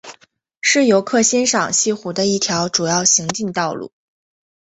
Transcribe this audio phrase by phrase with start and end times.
[0.61, 3.91] 是游客欣赏西湖的一条主要行进道路。